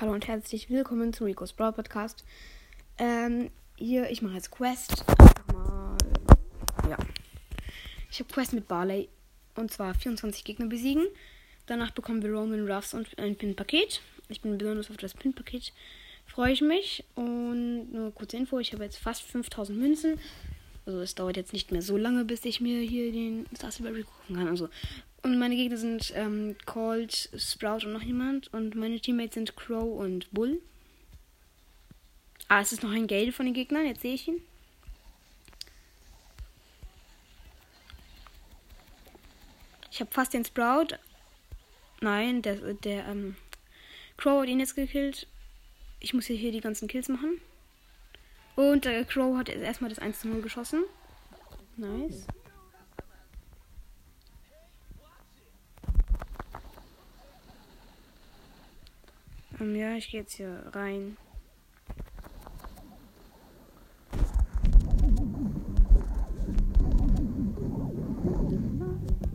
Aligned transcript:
Hallo 0.00 0.12
und 0.14 0.26
herzlich 0.26 0.70
willkommen 0.70 1.12
zum 1.12 1.26
Rico's 1.26 1.52
Brawl 1.52 1.74
Podcast. 1.74 2.24
Ähm, 2.96 3.50
hier, 3.76 4.10
ich 4.10 4.22
mache 4.22 4.34
jetzt 4.34 4.50
Quest. 4.50 5.04
Mal. 5.52 5.96
Ja. 6.88 6.96
Ich 8.10 8.18
habe 8.18 8.32
Quest 8.32 8.54
mit 8.54 8.66
Barley. 8.66 9.10
Und 9.54 9.70
zwar 9.70 9.94
24 9.94 10.44
Gegner 10.44 10.66
besiegen. 10.66 11.06
Danach 11.66 11.90
bekommen 11.90 12.22
wir 12.22 12.32
Roman 12.32 12.66
Ruffs 12.68 12.94
und 12.94 13.06
ein 13.18 13.36
Pin-Paket. 13.36 14.00
Ich 14.28 14.40
bin 14.40 14.56
besonders 14.56 14.90
auf 14.90 14.96
das 14.96 15.12
Pin-Paket. 15.12 15.74
Freue 16.24 16.52
ich 16.52 16.62
mich. 16.62 17.04
Und 17.14 17.92
nur 17.92 18.14
kurze 18.14 18.38
Info: 18.38 18.58
Ich 18.58 18.72
habe 18.72 18.84
jetzt 18.84 18.96
fast 18.96 19.22
5000 19.22 19.78
Münzen. 19.78 20.18
Also, 20.86 21.00
es 21.00 21.14
dauert 21.14 21.36
jetzt 21.36 21.52
nicht 21.52 21.70
mehr 21.70 21.82
so 21.82 21.98
lange, 21.98 22.24
bis 22.24 22.44
ich 22.46 22.62
mir 22.62 22.80
hier 22.80 23.12
den 23.12 23.46
Starberry 23.54 24.04
gucken 24.04 24.36
kann. 24.36 24.48
Also, 24.48 24.70
und 25.22 25.38
meine 25.38 25.54
Gegner 25.54 25.76
sind 25.76 26.12
ähm, 26.16 26.56
Colt, 26.66 27.30
Sprout 27.36 27.86
und 27.86 27.92
noch 27.92 28.02
jemand. 28.02 28.52
Und 28.52 28.74
meine 28.74 28.98
Teammates 28.98 29.34
sind 29.34 29.56
Crow 29.56 30.00
und 30.00 30.30
Bull. 30.32 30.60
Ah, 32.48 32.60
es 32.60 32.72
ist 32.72 32.82
noch 32.82 32.90
ein 32.90 33.06
Gale 33.06 33.30
von 33.30 33.46
den 33.46 33.54
Gegnern. 33.54 33.86
Jetzt 33.86 34.02
sehe 34.02 34.14
ich 34.14 34.26
ihn. 34.26 34.42
Ich 39.92 40.00
habe 40.00 40.10
fast 40.10 40.34
den 40.34 40.44
Sprout. 40.44 40.96
Nein, 42.00 42.42
der, 42.42 42.56
der 42.74 43.06
ähm, 43.06 43.36
Crow 44.16 44.42
hat 44.42 44.48
ihn 44.48 44.58
jetzt 44.58 44.74
gekillt. 44.74 45.28
Ich 46.00 46.14
muss 46.14 46.26
hier, 46.26 46.36
hier 46.36 46.50
die 46.50 46.60
ganzen 46.60 46.88
Kills 46.88 47.08
machen. 47.08 47.40
Und 48.56 48.86
der 48.86 49.04
Crow 49.04 49.36
hat 49.36 49.48
erstmal 49.48 49.90
das 49.90 50.00
1 50.00 50.20
zu 50.20 50.28
0 50.28 50.42
geschossen. 50.42 50.82
Nice. 51.76 52.26
Ähm, 59.62 59.76
ja, 59.76 59.94
ich 59.94 60.10
gehe 60.10 60.20
jetzt 60.20 60.34
hier 60.34 60.64
rein. 60.72 61.16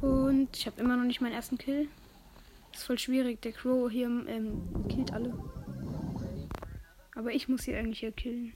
Und 0.01 0.49
ich 0.55 0.65
habe 0.67 0.81
immer 0.81 0.97
noch 0.97 1.05
nicht 1.05 1.21
meinen 1.21 1.33
ersten 1.33 1.57
Kill. 1.57 1.87
Ist 2.73 2.83
voll 2.83 2.99
schwierig. 2.99 3.41
Der 3.41 3.53
Crow 3.53 3.89
hier 3.89 4.07
ähm, 4.07 4.61
killt 4.89 5.13
alle. 5.13 5.33
Aber 7.15 7.31
ich 7.31 7.47
muss 7.47 7.63
hier 7.63 7.77
eigentlich 7.77 7.99
hier 7.99 8.11
killen. 8.11 8.53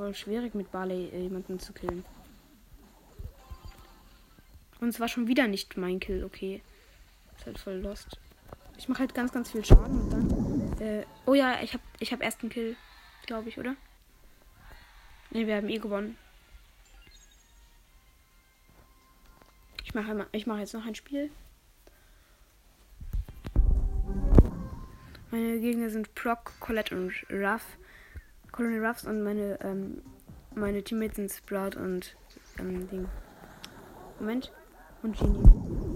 Voll 0.00 0.14
schwierig 0.14 0.54
mit 0.54 0.72
Barley 0.72 1.10
äh, 1.12 1.20
jemanden 1.20 1.60
zu 1.60 1.74
killen. 1.74 2.06
Und 4.80 4.88
es 4.88 4.98
war 4.98 5.08
schon 5.08 5.28
wieder 5.28 5.46
nicht 5.46 5.76
mein 5.76 6.00
Kill, 6.00 6.24
okay. 6.24 6.62
Ist 7.36 7.44
halt 7.44 7.58
voll 7.58 7.74
lost. 7.74 8.18
Ich 8.78 8.88
mache 8.88 9.00
halt 9.00 9.14
ganz, 9.14 9.30
ganz 9.30 9.50
viel 9.50 9.62
Schaden 9.62 10.00
und 10.00 10.10
dann. 10.10 10.80
Äh, 10.80 11.04
oh 11.26 11.34
ja, 11.34 11.60
ich 11.62 11.74
hab, 11.74 11.82
ich 11.98 12.14
hab 12.14 12.22
ersten 12.22 12.48
Kill, 12.48 12.76
glaube 13.26 13.50
ich, 13.50 13.58
oder? 13.58 13.76
Ne, 15.32 15.46
wir 15.46 15.56
haben 15.56 15.68
eh 15.68 15.76
gewonnen. 15.76 16.16
Ich 19.84 19.92
mache 19.92 20.26
ich 20.32 20.46
mach 20.46 20.58
jetzt 20.58 20.72
noch 20.72 20.86
ein 20.86 20.94
Spiel. 20.94 21.30
Meine 25.30 25.60
Gegner 25.60 25.90
sind 25.90 26.14
Proc, 26.14 26.58
Colette 26.58 26.96
und 26.96 27.12
Ruff. 27.30 27.76
Colonel 28.52 28.84
Ruffs 28.84 29.04
und 29.04 29.22
meine, 29.22 29.58
ähm, 29.62 30.02
meine 30.54 30.82
Teammates 30.82 31.16
sind 31.16 31.32
Sprout 31.32 31.78
und 31.78 32.16
ähm, 32.58 32.88
Ding. 32.88 33.08
Moment. 34.18 34.52
Und 35.02 35.18
Genie. 35.18 35.89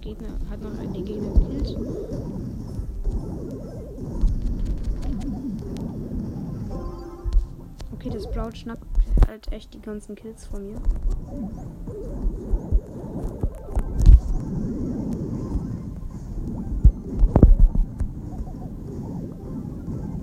Gegner, 0.00 0.28
hat 0.48 0.62
noch 0.62 0.70
den 0.76 1.04
Gegner 1.04 1.32
gekillt. 1.32 1.76
Okay, 7.92 8.10
das 8.10 8.24
Sprout 8.24 8.56
schnappt 8.56 8.86
halt 9.28 9.52
echt 9.52 9.74
die 9.74 9.80
ganzen 9.80 10.14
Kills 10.14 10.46
von 10.46 10.66
mir. 10.66 10.80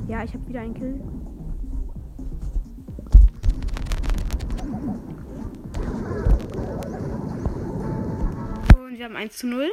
Ja, 0.07 0.23
ich 0.23 0.33
habe 0.33 0.47
wieder 0.47 0.61
einen 0.61 0.73
Kill. 0.73 0.99
Haben 9.07 9.15
1 9.15 9.37
zu 9.37 9.47
0. 9.47 9.71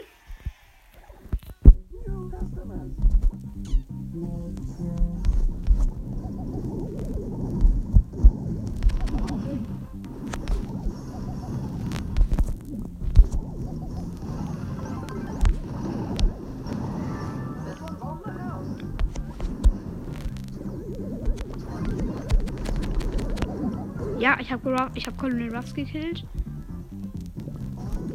Ja, 24.21 24.39
ich 24.41 24.53
habe 24.53 24.91
ich 24.95 25.07
hab 25.07 25.19
Colonel 25.19 25.55
Ruffs 25.55 25.75
gekillt. 25.75 26.25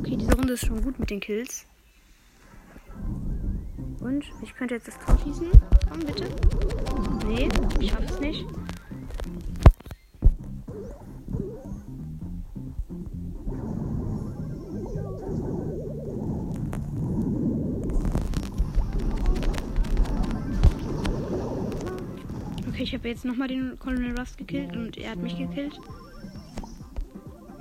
Okay, 0.10 0.18
diese 0.18 0.36
Runde 0.36 0.54
ist 0.54 0.66
schon 0.66 0.82
gut 0.82 0.98
mit 0.98 1.12
den 1.12 1.20
Kills. 1.20 1.68
Und 4.00 4.26
ich 4.42 4.56
könnte 4.56 4.74
jetzt 4.74 4.88
das 4.88 4.98
Tor 4.98 5.16
schießen. 5.20 5.52
Komm, 5.88 6.00
bitte. 6.00 6.28
Nee, 7.28 7.48
ich 7.80 7.92
schaff 7.92 8.04
es 8.10 8.20
nicht. 8.20 8.44
Okay, 22.68 22.82
ich 22.82 22.94
habe 22.96 23.10
jetzt 23.10 23.26
nochmal 23.26 23.48
den 23.48 23.78
Colonel 23.78 24.18
Rust 24.18 24.40
gekillt 24.40 24.76
und 24.76 24.98
er 24.98 25.12
hat 25.12 25.20
mich 25.20 25.38
gekillt 25.38 25.80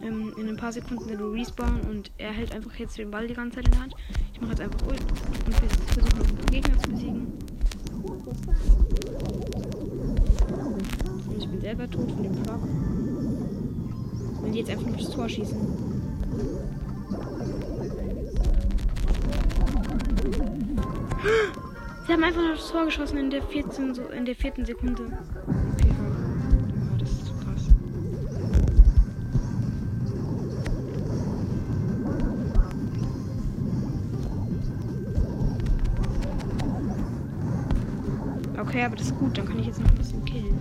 ähm, 0.09 0.35
in 0.37 0.49
ein 0.49 0.57
paar 0.57 0.73
Sekunden 0.73 1.09
den 1.09 1.21
Respawn 1.21 1.81
und 1.89 2.11
er 2.19 2.33
hält 2.33 2.55
einfach 2.55 2.75
jetzt 2.77 2.99
den 2.99 3.11
Ball 3.11 3.27
die 3.27 3.35
ganze 3.35 3.57
Zeit 3.57 3.67
in 3.67 3.73
der 3.73 3.81
Hand. 3.83 3.95
Ich 4.33 4.41
mache 4.41 4.51
jetzt 4.51 4.61
einfach 4.61 4.87
Ult 4.87 5.01
und 5.47 5.55
versuche 5.55 6.25
den 6.25 6.47
Gegner 6.51 6.79
zu 6.79 6.91
besiegen. 6.91 7.33
Und 11.29 11.39
ich 11.39 11.49
bin 11.49 11.61
selber 11.61 11.91
tot 11.91 12.11
von 12.11 12.23
dem 12.23 12.35
Flock. 12.45 12.61
Die 14.53 14.59
jetzt 14.59 14.71
einfach 14.71 14.87
nur 14.87 14.97
das 14.97 15.11
Tor 15.11 15.29
schießen. 15.29 15.59
Sie 22.07 22.13
haben 22.15 22.25
einfach 22.25 22.41
nur 22.41 22.53
das 22.53 22.69
Tor 22.71 22.87
geschossen 22.87 23.19
in 23.19 23.31
der 23.31 23.43
14, 23.43 23.95
in 24.17 24.25
der 24.25 24.35
vierten 24.35 24.65
Sekunde. 24.65 25.19
Okay, 38.69 38.85
aber 38.85 38.97
das 38.97 39.07
ist 39.07 39.19
gut. 39.19 39.39
Dann 39.39 39.47
kann 39.47 39.59
ich 39.59 39.67
jetzt 39.67 39.81
noch 39.81 39.89
ein 39.89 39.97
bisschen 39.97 40.23
killen. 40.27 40.59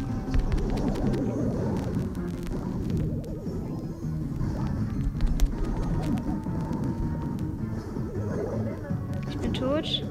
Ich 9.29 9.37
bin 9.37 9.53
tot. 9.53 10.05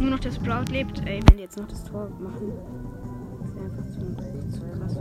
Nur 0.00 0.10
noch 0.10 0.18
das 0.18 0.34
Sprout 0.34 0.64
lebt. 0.72 1.00
Ey, 1.06 1.20
wenn 1.28 1.36
die 1.36 1.44
jetzt 1.44 1.56
noch 1.56 1.68
das 1.68 1.84
Tor 1.84 2.10
machen. 2.18 2.52
Das 3.44 3.54
wäre 3.54 4.72
einfach 4.72 4.88
zu 4.88 5.00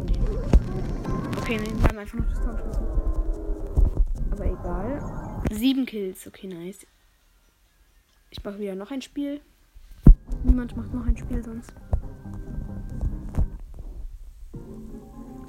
Okay, 1.40 1.58
nein, 1.58 1.82
wir 1.82 1.88
haben 1.88 1.98
einfach 1.98 2.20
noch 2.20 2.30
das 2.30 2.40
Tor 2.40 2.54
geschossen. 2.54 2.86
Aber 4.30 4.46
egal. 4.46 5.42
Sieben 5.50 5.88
Kills, 5.88 6.28
okay, 6.28 6.46
nice. 6.46 6.86
Ich 8.30 8.44
mache 8.44 8.60
wieder 8.60 8.76
noch 8.76 8.92
ein 8.92 9.02
Spiel. 9.02 9.42
Niemand 10.44 10.76
macht 10.78 10.94
noch 10.94 11.06
ein 11.06 11.18
Spiel 11.18 11.44
sonst. 11.44 11.74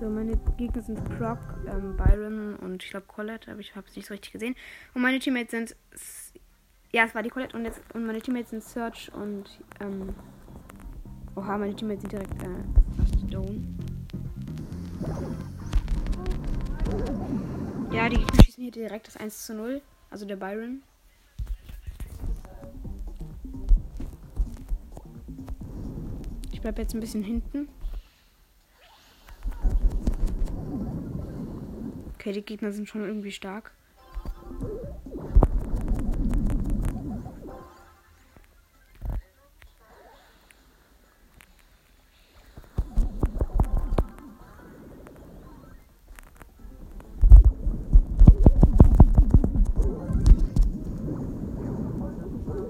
So, 0.01 0.09
meine 0.09 0.37
Gegner 0.57 0.81
sind 0.83 1.03
Proc, 1.19 1.39
ähm, 1.67 1.97
Byron 1.97 2.55
und 2.57 2.85
ich 2.85 2.91
glaube 2.91 3.07
Colette, 3.09 3.51
aber 3.51 3.61
ich 3.61 3.75
habe 3.75 3.87
es 3.89 3.97
nicht 3.97 4.07
so 4.07 4.15
richtig 4.15 4.33
gesehen. 4.33 4.55
Und 4.95 5.03
meine 5.03 5.19
Teammates 5.19 5.51
sind. 5.51 5.77
Ja, 6.93 7.05
es 7.05 7.15
war 7.15 7.23
die 7.23 7.31
Colette 7.31 7.57
und, 7.57 7.65
jetzt, 7.65 7.81
und 7.95 8.07
meine 8.07 8.21
Teammates 8.21 8.51
sind 8.51 8.63
Search 8.63 9.11
und. 9.13 9.61
Ähm, 9.81 10.15
oha, 11.35 11.59
meine 11.59 11.75
Teammates 11.75 12.03
sind 12.03 12.13
direkt 12.13 12.43
äh, 12.43 13.29
Stone. 13.29 13.63
Ja, 17.91 18.09
die 18.09 18.17
Gegner 18.17 18.45
schießen 18.45 18.63
hier 18.63 18.73
direkt 18.73 19.09
das 19.09 19.17
1 19.17 19.47
zu 19.47 19.55
0. 19.55 19.83
Also 20.11 20.27
der 20.27 20.37
Byron. 20.37 20.83
Bleibe 26.69 26.83
jetzt 26.83 26.93
ein 26.93 27.01
bisschen 27.01 27.23
hinten. 27.23 27.67
Okay, 32.15 32.33
die 32.33 32.43
Gegner 32.43 32.73
sind 32.73 32.87
schon 32.87 33.05
irgendwie 33.05 33.33
stark. 33.33 33.73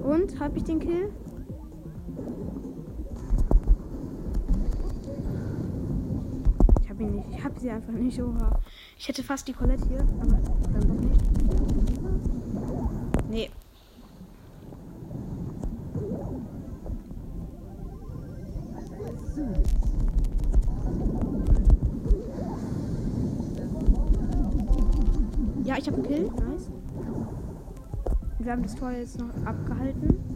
Und, 0.04 0.38
habe 0.38 0.56
ich 0.56 0.62
den 0.62 0.78
Kill? 0.78 1.12
Habe 6.98 7.04
ihn 7.04 7.14
nicht. 7.16 7.28
Ich 7.30 7.44
habe 7.44 7.60
sie 7.60 7.70
einfach 7.70 7.92
nicht. 7.92 8.20
Oha. 8.20 8.58
Ich 8.98 9.08
hätte 9.08 9.22
fast 9.22 9.46
die 9.46 9.52
Colette 9.52 9.86
hier, 9.88 10.00
aber 10.20 10.38
dann 10.72 10.88
doch 10.88 10.94
nicht. 10.94 11.20
Nee. 13.30 13.50
Ja, 25.64 25.76
ich 25.76 25.86
habe 25.86 25.98
einen 25.98 26.06
Kill. 26.06 26.24
Nice. 26.24 26.70
Wir 28.38 28.52
haben 28.52 28.62
das 28.62 28.74
Tor 28.74 28.90
jetzt 28.90 29.18
noch 29.18 29.28
abgehalten. 29.44 30.27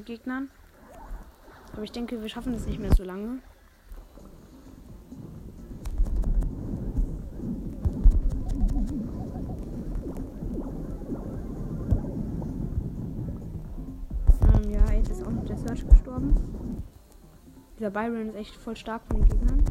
Den 0.00 0.04
Gegnern. 0.04 0.50
Aber 1.72 1.82
ich 1.82 1.92
denke, 1.92 2.20
wir 2.20 2.28
schaffen 2.28 2.52
das 2.52 2.66
nicht 2.66 2.80
mehr 2.80 2.92
so 2.94 3.04
lange. 3.04 3.40
Ähm, 14.42 14.70
ja, 14.70 14.92
jetzt 14.92 15.10
ist 15.10 15.24
auch 15.24 15.30
noch 15.30 15.44
der 15.44 15.56
Search 15.56 15.86
gestorben. 15.86 16.34
Dieser 17.78 17.90
Byron 17.90 18.28
ist 18.28 18.36
echt 18.36 18.56
voll 18.56 18.76
stark 18.76 19.02
von 19.06 19.20
den 19.20 19.28
Gegnern. 19.28 19.64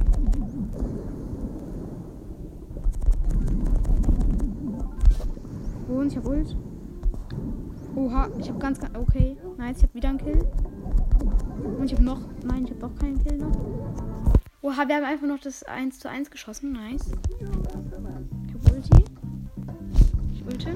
Und 5.88 6.12
ich 6.12 6.18
hab 6.18 6.26
Ult. 6.26 6.56
Oha, 8.00 8.30
ich 8.40 8.48
habe 8.48 8.60
ganz, 8.60 8.80
ganz. 8.80 8.98
Okay, 8.98 9.36
nice. 9.58 9.80
Ich 9.80 9.84
habe 9.84 9.94
wieder 9.94 10.08
einen 10.08 10.20
Kill. 10.20 10.40
Und 11.78 11.84
ich 11.84 11.92
habe 11.92 12.04
noch. 12.04 12.22
Nein, 12.46 12.64
ich 12.64 12.70
habe 12.72 12.80
doch 12.80 12.96
keinen 12.96 13.22
Kill 13.22 13.38
noch. 13.38 13.52
Oha, 14.62 14.88
wir 14.88 14.96
haben 14.96 15.04
einfach 15.04 15.28
noch 15.28 15.40
das 15.42 15.64
1 15.64 16.00
zu 16.00 16.10
1 16.10 16.32
geschossen. 16.32 16.72
Nice. 16.72 17.12
Ich 17.12 18.54
habe 18.54 18.74
Ulti. 18.74 19.04
Ich 20.34 20.46
ulte. 20.46 20.76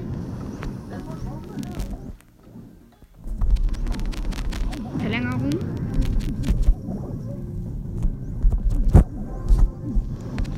Verlängerung. 4.98 5.50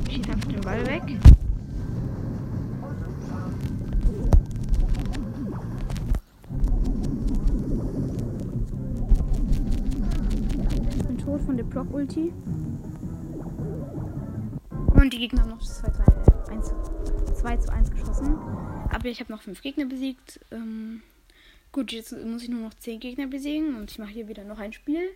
Ich 0.05 0.15
schieße 0.15 0.31
einfach 0.31 0.51
den 0.51 0.61
Ball 0.61 0.85
weg. 0.85 1.03
Block 11.63 11.93
Ulti. 11.93 12.33
Und 14.93 15.13
die 15.13 15.19
Gegner 15.19 15.41
haben 15.41 15.49
noch 15.49 15.61
2 15.61 15.89
zu 15.91 16.51
1, 16.51 16.73
2 17.35 17.57
zu 17.57 17.71
1 17.71 17.91
geschossen. 17.91 18.35
Aber 18.89 19.05
ich 19.05 19.19
habe 19.19 19.31
noch 19.31 19.41
5 19.41 19.61
Gegner 19.61 19.85
besiegt. 19.85 20.39
Ähm, 20.51 21.01
gut, 21.71 21.91
jetzt 21.91 22.11
muss 22.25 22.43
ich 22.43 22.49
nur 22.49 22.61
noch 22.61 22.73
10 22.73 22.99
Gegner 22.99 23.27
besiegen 23.27 23.75
und 23.75 23.91
ich 23.91 23.99
mache 23.99 24.09
hier 24.09 24.27
wieder 24.27 24.43
noch 24.43 24.59
ein 24.59 24.73
Spiel. 24.73 25.09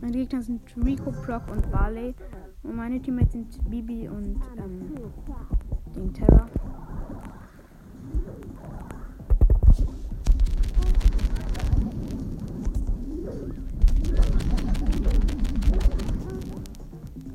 Meine 0.00 0.16
Gegner 0.16 0.42
sind 0.42 0.62
Rico, 0.84 1.12
Proc 1.12 1.48
und 1.50 1.70
Barley. 1.70 2.14
Und 2.62 2.76
meine 2.76 3.00
Teammates 3.00 3.32
sind 3.32 3.70
Bibi 3.70 4.08
und 4.08 4.40
ähm, 4.58 5.12
den 5.94 6.12
Terra. 6.12 6.48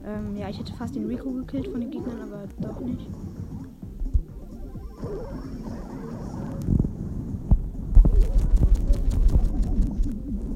Ähm, 0.07 0.37
ja, 0.37 0.49
ich 0.49 0.59
hätte 0.59 0.73
fast 0.73 0.95
den 0.95 1.07
Rico 1.07 1.31
gekillt 1.31 1.67
von 1.67 1.81
den 1.81 1.89
Gegnern, 1.89 2.21
aber 2.21 2.43
doch 2.59 2.79
nicht. 2.79 3.07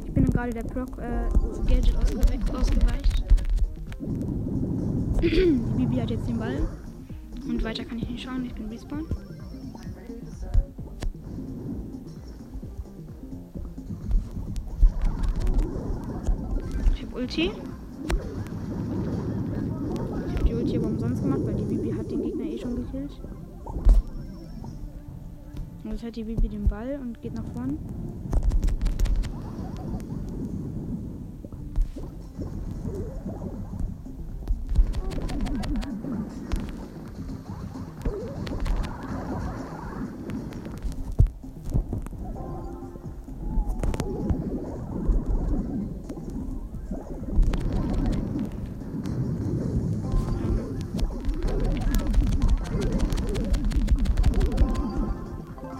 Ich 0.05 0.13
bin 0.13 0.25
gerade 0.25 0.53
der 0.53 0.63
Proc 0.63 0.99
äh, 0.99 1.27
Gadget 1.67 1.95
ausgeweicht. 1.97 2.55
ausgeweicht. 2.55 3.23
Bibi 5.77 5.95
hat 5.95 6.11
jetzt 6.11 6.27
den 6.27 6.37
Ball. 6.37 6.67
Und 7.47 7.63
weiter 7.63 7.83
kann 7.85 7.97
ich 7.97 8.07
nicht 8.07 8.23
schauen, 8.23 8.45
ich 8.45 8.53
bin 8.53 8.67
respawn. 8.67 9.05
Ich 16.93 17.03
hab. 17.03 17.15
Ulti 17.15 17.51
aber 20.79 20.87
umsonst 20.87 21.21
gemacht, 21.21 21.41
weil 21.43 21.55
die 21.55 21.63
Bibi 21.63 21.91
hat 21.91 22.09
den 22.11 22.21
Gegner 22.21 22.45
eh 22.45 22.57
schon 22.57 22.75
gekillt. 22.75 23.11
Und 25.83 25.88
jetzt 25.99 26.07
hat 26.07 26.15
die 26.15 26.23
Bibi 26.23 26.47
den 26.47 26.65
Ball 26.65 26.97
und 27.01 27.21
geht 27.21 27.33
nach 27.33 27.43
vorne. 27.53 27.77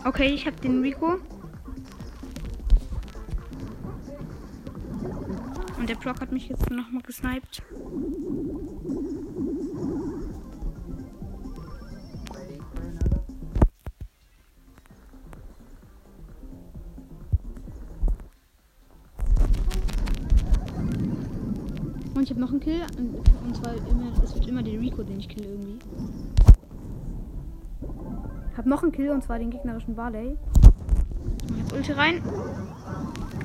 Okay, 0.10 0.34
ich 0.34 0.48
habe 0.48 0.60
den 0.60 0.82
Rico. 0.82 1.20
Und 5.78 5.88
der 5.88 5.94
Brock 5.94 6.20
hat 6.20 6.32
mich 6.32 6.50
jetzt 6.50 6.68
nochmal 6.72 7.04
gesniped. 7.04 7.62
Und 22.16 22.24
ich 22.24 22.32
habe 22.32 22.40
noch 22.40 22.50
einen 22.50 22.60
Kill. 22.62 22.82
Und 23.46 23.56
zwar 23.56 23.76
immer, 23.76 24.24
es 24.24 24.34
wird 24.34 24.48
immer 24.48 24.64
der 24.64 24.82
Rico, 24.82 25.04
den 25.04 25.20
ich 25.20 25.30
kille 25.30 25.59
hab 28.60 28.66
noch 28.66 28.84
einen 28.84 28.92
Kill 28.92 29.10
und 29.12 29.24
zwar 29.24 29.40
den 29.40 29.52
gegnerischen 29.52 29.96
Barley. 29.96 30.36
Ich 31.50 31.58
jetzt 31.58 31.72
Ulti 31.72 31.94
rein. 31.94 32.22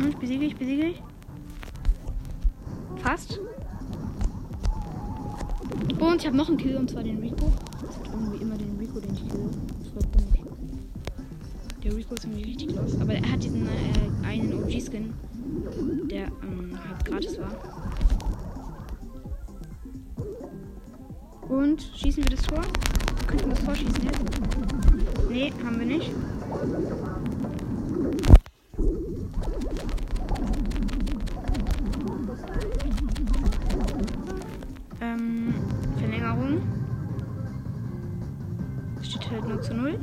Und 0.00 0.18
besiege 0.18 0.44
ich, 0.44 0.56
besiege 0.56 0.86
ich. 0.86 1.00
Fast. 2.96 3.38
Und 6.00 6.20
ich 6.20 6.26
habe 6.26 6.36
noch 6.36 6.48
einen 6.48 6.56
Kill 6.56 6.76
und 6.76 6.90
zwar 6.90 7.04
den 7.04 7.20
Rico. 7.20 7.52
Das 7.80 7.90
ist 7.90 8.00
irgendwie 8.12 8.42
immer 8.42 8.56
den 8.56 8.76
Rico, 8.76 8.98
den 8.98 9.14
ich 9.14 9.28
kill. 9.28 9.50
Das 9.78 9.88
voll 9.90 10.02
komisch. 10.02 10.40
Der 11.84 11.94
Rico 11.94 12.14
ist 12.16 12.24
irgendwie 12.24 12.42
richtig 12.42 12.74
los. 12.74 13.00
Aber 13.00 13.14
er 13.14 13.30
hat 13.30 13.40
diesen 13.40 13.68
äh, 13.68 14.26
einen 14.26 14.52
OG-Skin, 14.64 15.14
der 16.10 16.26
ähm, 16.42 16.76
halt 16.88 17.04
gratis 17.04 17.38
war. 17.38 17.52
Und 21.48 21.82
schießen 21.94 22.24
wir 22.24 22.30
das 22.30 22.42
Tor? 22.42 22.62
Könnten 23.28 23.46
wir 23.50 23.54
das 23.54 23.64
Tor 23.64 23.76
schießen 23.76 24.02
jetzt? 24.02 24.83
Nee, 25.34 25.52
haben 25.64 25.80
wir 25.80 25.86
nicht. 25.86 26.12
Ähm, 35.00 35.54
Verlängerung. 35.98 36.62
Steht 39.02 39.28
halt 39.32 39.48
0 39.48 39.60
zu 39.60 39.74
0. 39.74 39.98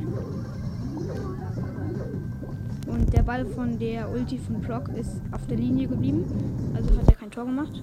Und 2.88 3.12
der 3.14 3.22
Ball 3.22 3.46
von 3.46 3.78
der 3.78 4.10
Ulti 4.10 4.36
von 4.36 4.60
Proc 4.60 4.90
ist 4.90 5.22
auf 5.30 5.46
der 5.46 5.56
Linie 5.56 5.88
geblieben. 5.88 6.26
Also 6.74 6.90
hat 6.98 7.08
er 7.08 7.14
kein 7.14 7.30
Tor 7.30 7.46
gemacht. 7.46 7.82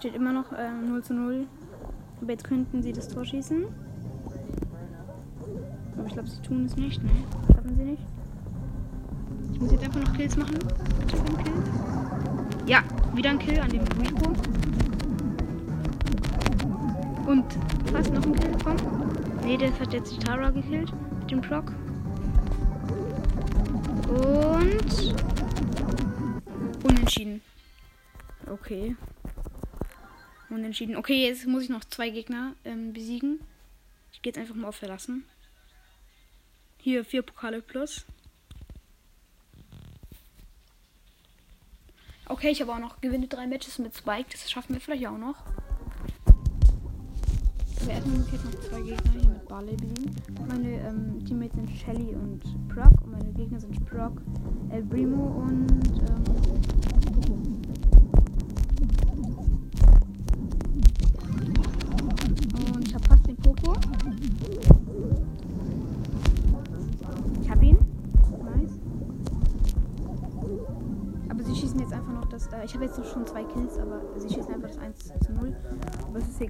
Steht 0.00 0.14
immer 0.14 0.32
noch 0.32 0.50
äh, 0.52 0.70
0 0.70 1.02
zu 1.04 1.12
0. 1.12 1.46
Aber 2.22 2.30
jetzt 2.32 2.44
könnten 2.44 2.82
sie 2.82 2.92
das 2.92 3.08
Tor 3.08 3.22
schießen. 3.22 3.66
Aber 5.96 6.06
ich 6.06 6.12
glaube, 6.14 6.28
sie 6.28 6.40
tun 6.40 6.64
es 6.64 6.74
nicht, 6.74 7.02
ne? 7.02 7.10
Schaffen 7.48 7.76
sie 7.76 7.84
nicht. 7.84 8.02
Ich 9.52 9.60
muss 9.60 9.72
jetzt 9.72 9.84
einfach 9.84 10.00
noch 10.00 10.14
Kills 10.14 10.36
machen. 10.38 10.58
Bitte 11.00 11.16
ein 11.18 11.44
Kill. 11.44 11.52
Ja, 12.66 12.82
wieder 13.14 13.30
ein 13.30 13.38
Kill 13.38 13.60
an 13.60 13.68
dem 13.68 13.82
Rico. 13.82 14.32
Und 17.26 17.44
fast 17.92 18.14
noch 18.14 18.24
ein 18.24 18.34
Kill. 18.34 18.52
Komm. 18.64 18.76
Ne, 19.44 19.58
das 19.58 19.78
hat 19.78 19.92
jetzt 19.92 20.16
die 20.16 20.18
Tara 20.18 20.48
gekillt. 20.48 20.90
Mit 21.20 21.30
dem 21.30 21.42
Proc. 21.42 21.72
Und. 24.08 25.14
Unentschieden. 26.84 27.42
Okay. 28.50 28.96
Unentschieden. 30.60 30.96
Okay, 30.96 31.26
jetzt 31.26 31.46
muss 31.46 31.62
ich 31.62 31.70
noch 31.70 31.86
zwei 31.86 32.10
Gegner 32.10 32.54
ähm, 32.66 32.92
besiegen. 32.92 33.40
Ich 34.12 34.20
gehe 34.20 34.30
jetzt 34.30 34.38
einfach 34.38 34.54
mal 34.54 34.68
auf 34.68 34.76
Verlassen. 34.76 35.24
Hier 36.76 37.02
vier 37.02 37.22
Pokale 37.22 37.62
plus. 37.62 38.04
Okay, 42.26 42.50
ich 42.50 42.60
habe 42.60 42.74
auch 42.74 42.78
noch 42.78 43.00
gewinne 43.00 43.26
drei 43.26 43.46
Matches 43.46 43.78
mit 43.78 43.96
Spike. 43.96 44.28
Das 44.30 44.50
schaffen 44.50 44.74
wir 44.74 44.82
vielleicht 44.82 45.06
auch 45.06 45.16
noch. 45.16 45.46
Muss 48.04 48.26
ich 48.26 48.32
jetzt 48.34 48.44
noch 48.44 48.60
zwei 48.60 48.82
Gegner 48.82 49.12
hier 49.12 49.30
mit 49.30 49.48
Barley 49.48 49.76
besiegen. 49.76 50.14
Meine 50.46 50.72
ähm, 50.86 51.24
Teammates 51.24 51.56
sind 51.56 51.70
Shelly 51.70 52.14
und 52.14 52.42
Proc. 52.68 53.00
Und 53.00 53.12
meine 53.12 53.32
Gegner 53.32 53.58
sind 53.58 53.86
Proc, 53.86 54.20
El 54.68 54.82
Primo 54.84 55.40
und 55.40 56.02
ähm, 56.06 57.59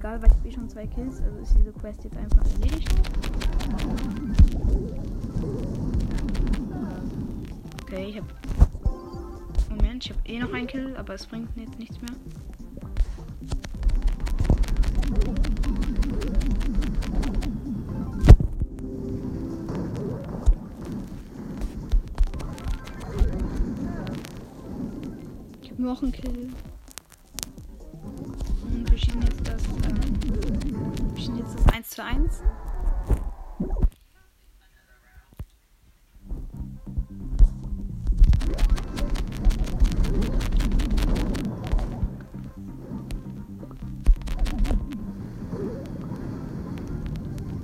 egal, 0.01 0.19
weil 0.19 0.29
ich 0.29 0.35
habe 0.35 0.47
eh 0.47 0.51
schon 0.51 0.69
zwei 0.69 0.87
Kills. 0.87 1.21
Also 1.21 1.37
ist 1.37 1.55
diese 1.55 1.71
Quest 1.73 2.03
jetzt 2.03 2.17
einfach 2.17 2.43
erledigt. 2.53 2.89
Okay, 7.83 8.05
ich 8.09 8.17
habe. 8.17 8.27
Moment, 9.69 10.05
ich 10.05 10.11
habe 10.11 10.21
eh 10.25 10.39
noch 10.39 10.53
einen 10.53 10.67
Kill, 10.67 10.97
aber 10.97 11.13
es 11.13 11.25
bringt 11.25 11.49
jetzt 11.55 11.77
nichts 11.77 12.01
mehr. 12.01 12.09
Ich 25.61 25.71
habe 25.71 25.81
noch 25.81 26.01
einen 26.01 26.11
Kill. 26.11 26.49
Schießen 29.01 29.21
jetzt 29.23 29.47
das. 29.47 29.63
Ähm, 29.63 29.99
wir 31.13 31.17
schießen 31.17 31.37
jetzt 31.37 31.55
das 31.55 31.73
1 31.73 31.89
zu 31.89 32.03
1. 32.03 32.43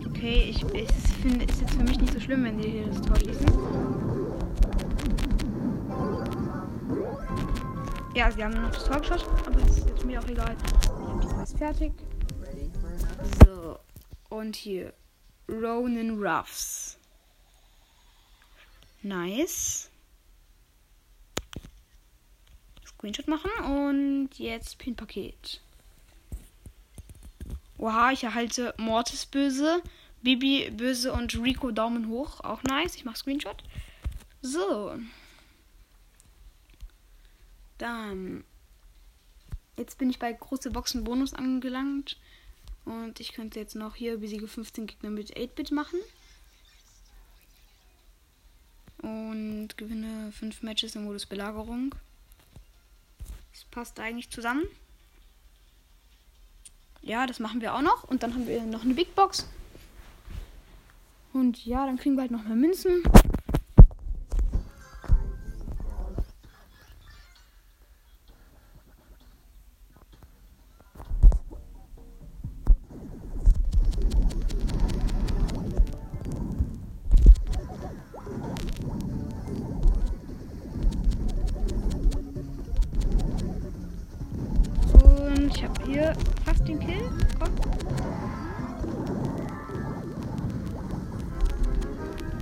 Okay, 0.07 0.47
ich, 0.49 0.63
ich 0.73 0.91
finde, 1.21 1.45
es 1.45 1.51
ist 1.51 1.61
jetzt 1.61 1.75
für 1.75 1.83
mich 1.83 1.99
nicht 1.99 2.13
so 2.13 2.19
schlimm, 2.19 2.45
wenn 2.45 2.57
die 2.57 2.69
hier 2.69 2.87
das 2.87 3.01
Tor 3.01 3.15
schießen. 3.17 3.47
Ja, 8.15 8.31
sie 8.31 8.43
haben 8.43 8.59
noch 8.59 8.71
das 8.71 8.85
Tor 8.85 8.99
geschossen, 8.99 9.27
aber 9.45 9.59
das 9.59 9.77
ist 9.77 9.87
jetzt 9.87 10.03
mir 10.03 10.19
auch 10.19 10.27
egal. 10.27 10.55
Fertig. 11.57 11.91
So, 13.43 13.79
und 14.29 14.55
hier 14.55 14.93
Ronin 15.49 16.23
Ruffs. 16.23 16.99
Nice. 19.01 19.89
Screenshot 22.85 23.27
machen 23.27 23.51
und 23.63 24.29
jetzt 24.37 24.77
Pin-Paket. 24.77 25.61
Oha, 27.79 28.11
ich 28.11 28.23
erhalte 28.23 28.73
Mortis 28.77 29.25
böse, 29.25 29.81
Bibi 30.21 30.71
böse 30.71 31.11
und 31.11 31.35
Rico 31.35 31.71
Daumen 31.71 32.07
hoch. 32.09 32.41
Auch 32.41 32.61
nice. 32.63 32.95
Ich 32.95 33.05
mache 33.05 33.17
Screenshot. 33.17 33.63
So. 34.41 34.97
Dann. 37.77 38.43
Jetzt 39.77 39.99
bin 39.99 40.09
ich 40.09 40.19
bei 40.19 40.33
große 40.33 40.71
Boxen 40.71 41.03
Bonus 41.03 41.33
angelangt. 41.33 42.17
Und 42.85 43.19
ich 43.19 43.33
könnte 43.33 43.59
jetzt 43.59 43.75
noch 43.75 43.95
hier 43.95 44.17
besiege 44.17 44.47
15 44.47 44.87
Gegner 44.87 45.09
mit 45.09 45.37
8-Bit 45.37 45.71
machen. 45.71 45.99
Und 49.01 49.77
gewinne 49.77 50.31
5 50.31 50.63
Matches 50.63 50.95
im 50.95 51.03
Modus 51.03 51.25
Belagerung. 51.25 51.93
Das 53.51 53.65
passt 53.65 53.99
eigentlich 53.99 54.29
zusammen. 54.29 54.63
Ja, 57.01 57.27
das 57.27 57.39
machen 57.39 57.61
wir 57.61 57.75
auch 57.75 57.81
noch. 57.81 58.03
Und 58.03 58.23
dann 58.23 58.33
haben 58.33 58.47
wir 58.47 58.63
noch 58.63 58.83
eine 58.83 58.95
Big 58.95 59.13
Box. 59.15 59.47
Und 61.33 61.65
ja, 61.65 61.85
dann 61.85 61.97
kriegen 61.97 62.15
wir 62.15 62.21
halt 62.21 62.31
noch 62.31 62.43
mehr 62.43 62.55
Münzen. 62.55 63.03
Ich 85.57 85.63
habe 85.63 85.91
hier 85.91 86.13
fast 86.45 86.67
den 86.67 86.79
Kill. 86.79 87.01
Komm. 87.39 87.49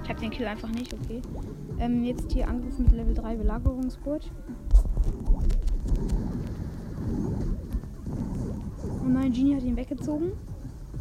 Ich 0.03 0.10
habe 0.10 0.19
den 0.19 0.31
Kill 0.31 0.45
einfach 0.45 0.67
nicht, 0.67 0.93
okay. 0.93 1.22
Ähm, 1.79 2.03
jetzt 2.03 2.29
hier 2.34 2.50
Angriff 2.50 2.77
mit 2.77 2.91
Level 2.91 3.13
3 3.13 3.38
Belagerungsboot. 3.38 4.29
Oh 9.01 9.07
nein, 9.07 9.31
Genie 9.31 9.55
hat 9.55 9.63
ihn 9.63 9.77
weggezogen. 9.77 10.34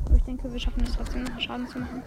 Aber 0.05 0.15
ich 0.15 0.23
denke, 0.23 0.53
wir 0.53 0.61
schaffen 0.61 0.85
es 0.85 0.93
trotzdem 0.93 1.25
noch 1.25 1.41
Schaden 1.41 1.67
zu 1.67 1.81
machen. 1.81 2.01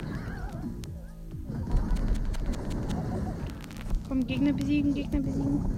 Komm, 4.07 4.25
Gegner 4.25 4.53
besiegen, 4.53 4.93
Gegner 4.93 5.19
besiegen. 5.19 5.76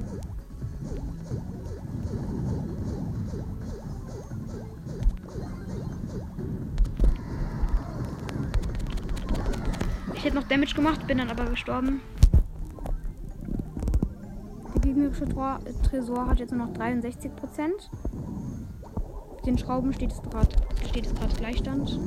Hätte 10.30 10.42
noch 10.42 10.48
Damage 10.48 10.76
gemacht, 10.76 11.08
bin 11.08 11.18
dann 11.18 11.32
aber 11.32 11.46
gestorben. 11.46 12.02
Der 14.76 14.82
gegnerische 14.82 15.28
Tor 15.28 15.60
Tresor 15.84 16.28
hat 16.28 16.40
jetzt 16.40 16.52
nur 16.52 16.68
noch 16.68 16.74
63 16.74 17.36
Prozent. 17.36 17.90
Den 19.44 19.58
Schrauben 19.58 19.92
steht 19.92 20.12
es 20.12 20.22
gerade 20.22 20.50
steht 20.88 21.08
es 21.08 21.16
gerade 21.16 21.34
Gleichstand. 21.36 22.00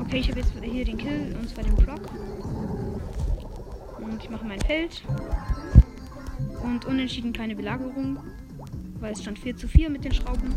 Okay, 0.00 0.18
ich 0.18 0.30
habe 0.30 0.40
jetzt 0.40 0.52
hier 0.62 0.84
den 0.86 0.96
Kill 0.96 1.36
und 1.38 1.48
zwar 1.50 1.64
den 1.64 1.74
Block. 1.74 2.00
Und 4.00 4.22
ich 4.22 4.30
mache 4.30 4.46
mein 4.46 4.60
Feld. 4.60 5.02
Und 6.62 6.86
unentschieden 6.86 7.34
keine 7.34 7.54
Belagerung. 7.54 8.16
Weil 9.00 9.12
es 9.12 9.20
stand 9.20 9.38
4 9.38 9.56
zu 9.58 9.68
4 9.68 9.90
mit 9.90 10.04
den 10.04 10.14
Schrauben. 10.14 10.54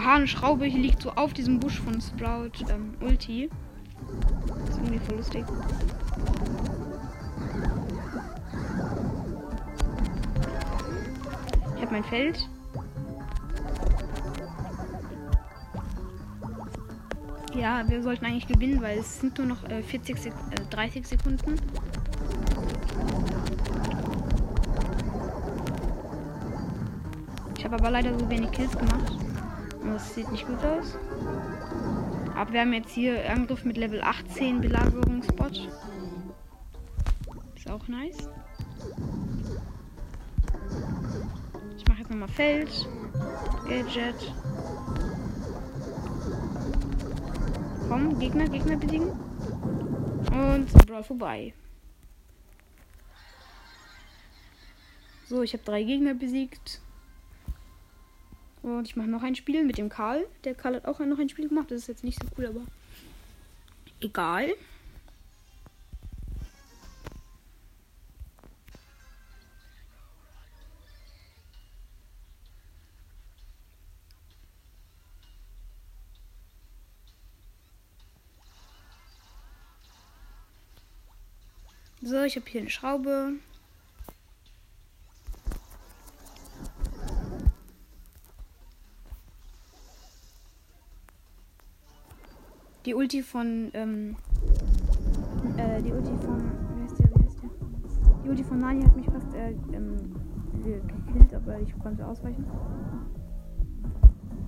Oha, 0.00 0.14
eine 0.14 0.26
Schraube 0.26 0.66
liegt 0.66 1.02
so 1.02 1.10
auf 1.10 1.34
diesem 1.34 1.60
Busch 1.60 1.78
von 1.78 2.00
Sprout 2.00 2.64
ähm, 2.70 2.94
Ulti. 3.00 3.50
Das 4.48 4.70
ist 4.70 4.78
irgendwie 4.78 4.98
voll 4.98 5.16
lustig. 5.16 5.44
Ich 11.76 11.82
habe 11.82 11.92
mein 11.92 12.04
Feld. 12.04 12.48
Ja, 17.54 17.86
wir 17.86 18.02
sollten 18.02 18.24
eigentlich 18.24 18.46
gewinnen, 18.46 18.80
weil 18.80 19.00
es 19.00 19.20
sind 19.20 19.36
nur 19.36 19.48
noch 19.48 19.62
äh, 19.68 19.82
40 19.82 20.16
Sek 20.16 20.32
äh, 20.32 20.64
30 20.70 21.06
Sekunden. 21.06 21.56
Ich 27.58 27.64
habe 27.66 27.74
aber 27.74 27.90
leider 27.90 28.18
so 28.18 28.30
wenig 28.30 28.50
Kills 28.52 28.72
gemacht. 28.78 29.29
Das 29.84 30.14
sieht 30.14 30.30
nicht 30.30 30.46
gut 30.46 30.62
aus. 30.64 30.96
Aber 32.36 32.52
wir 32.52 32.60
haben 32.60 32.72
jetzt 32.72 32.92
hier 32.92 33.30
Angriff 33.30 33.64
mit 33.64 33.76
Level 33.76 34.00
18 34.02 34.60
Belagerungsbot. 34.60 35.68
Ist 37.56 37.70
auch 37.70 37.86
nice. 37.88 38.28
Ich 41.76 41.86
mache 41.86 41.98
jetzt 41.98 42.10
nochmal 42.10 42.28
Feld. 42.28 42.88
Gadget. 43.68 44.34
Komm, 47.88 48.18
Gegner, 48.18 48.48
Gegner 48.48 48.76
besiegen. 48.76 49.10
Und 50.32 50.86
Brawl 50.86 51.02
vorbei. 51.02 51.52
So, 55.28 55.42
ich 55.42 55.52
habe 55.52 55.62
drei 55.64 55.82
Gegner 55.82 56.14
besiegt. 56.14 56.80
Und 58.62 58.86
ich 58.86 58.96
mache 58.96 59.08
noch 59.08 59.22
ein 59.22 59.34
Spiel 59.34 59.64
mit 59.64 59.78
dem 59.78 59.88
Karl. 59.88 60.26
Der 60.44 60.54
Karl 60.54 60.76
hat 60.76 60.84
auch 60.86 60.98
noch 61.00 61.18
ein 61.18 61.28
Spiel 61.28 61.48
gemacht. 61.48 61.70
Das 61.70 61.80
ist 61.80 61.88
jetzt 61.88 62.04
nicht 62.04 62.22
so 62.22 62.28
cool, 62.36 62.46
aber 62.46 62.60
egal. 64.00 64.54
So, 82.02 82.22
ich 82.22 82.34
habe 82.36 82.48
hier 82.48 82.62
eine 82.62 82.70
Schraube. 82.70 83.34
Die 92.90 92.94
Ulti 92.96 93.22
von, 93.22 93.70
ähm, 93.74 94.16
äh, 95.56 95.80
die 95.80 95.92
Ulti 95.92 96.10
von, 96.26 96.42
wie 96.74 96.82
heißt 96.82 96.98
der, 96.98 97.08
wie 97.10 97.24
heißt 97.24 97.38
der? 97.40 97.50
Die 98.24 98.28
Ulti 98.30 98.42
von 98.42 98.58
Nani 98.58 98.82
hat 98.82 98.96
mich 98.96 99.06
fast, 99.06 99.32
äh, 99.32 99.54
ähm, 99.72 99.94
gekillt, 100.64 101.32
aber 101.32 101.60
ich 101.60 101.72
konnte 101.78 102.04
ausweichen. 102.04 102.44